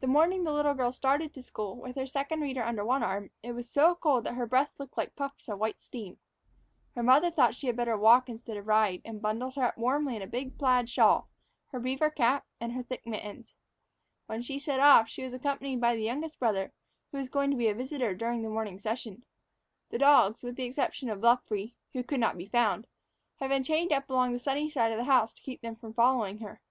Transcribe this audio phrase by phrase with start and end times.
[0.00, 3.30] The morning the little girl started to school, with her Second Reader under one arm,
[3.42, 6.16] it was so cold that her breath looked like puffs of white steam.
[6.94, 10.16] Her mother thought she had better walk instead of ride, and bundled her up warmly
[10.16, 11.28] in a big plaid shawl,
[11.72, 13.54] her beaver cap, and her thick mittens.
[14.28, 16.72] When she set off, she was accompanied by the youngest brother,
[17.10, 19.26] who was going to be a visitor during the morning session.
[19.90, 22.86] The dogs, with the exception of Luffree (who could not be found),
[23.40, 25.92] had been chained up along the sunny side of the house to keep them from
[25.92, 26.62] following her.